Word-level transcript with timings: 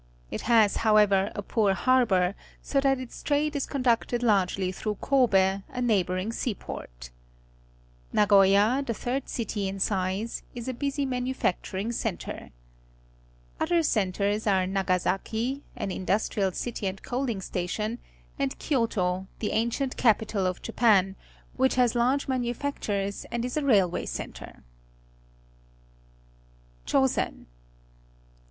It 0.31 0.41
has, 0.49 0.77
however, 0.77 1.31
a 1.35 1.43
poor 1.43 1.75
harbour, 1.75 2.33
so 2.63 2.81
that 2.81 2.97
its 2.99 3.21
trade 3.21 3.55
is 3.55 3.67
conducted 3.67 4.23
largely 4.23 4.71
through 4.71 4.95
Kobe, 4.95 5.61
a 5.69 5.79
neighbouring 5.79 6.31
seaport. 6.33 7.11
_Ajagoyfl, 8.11 8.87
the 8.87 8.95
third 8.95 9.29
city 9.29 9.67
in 9.67 9.79
size, 9.79 10.41
is 10.55 10.67
a 10.67 10.73
busy 10.73 11.05
manufacturing 11.05 11.91
centre. 11.91 12.49
Other 13.59 13.83
centres 13.83 14.47
are 14.47 14.65
2:iagasaki, 14.65 15.61
an 15.75 15.91
industrial 15.91 16.51
city 16.51 16.87
and 16.87 17.03
coaling 17.03 17.39
station, 17.39 17.99
and 18.39 18.57
Kyoto, 18.57 19.27
the 19.37 19.51
ancient 19.51 19.97
capital 19.97 20.47
of 20.47 20.63
Japan, 20.63 21.15
which 21.55 21.75
has 21.75 21.93
large 21.93 22.27
manufactures 22.27 23.25
and 23.29 23.45
is 23.45 23.55
a 23.55 23.63
railway 23.63 24.07
centre. 24.07 24.63
Chosen. 26.87 27.45